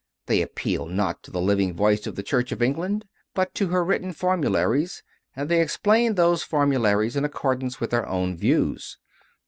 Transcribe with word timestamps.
They 0.25 0.41
appeal 0.41 0.87
not 0.87 1.21
to 1.21 1.29
the 1.29 1.39
living 1.39 1.75
voice 1.75 2.07
of 2.07 2.15
the 2.15 2.23
Church 2.23 2.51
of 2.51 2.59
England, 2.59 3.05
but 3.35 3.53
to 3.53 3.67
her 3.67 3.85
written 3.85 4.13
formularies, 4.13 5.03
and 5.35 5.47
they 5.47 5.61
explain 5.61 6.15
those 6.15 6.43
formu 6.43 6.79
laries 6.81 7.15
in 7.15 7.23
accordance 7.23 7.79
with 7.79 7.91
their 7.91 8.07
own 8.09 8.35
views. 8.35 8.97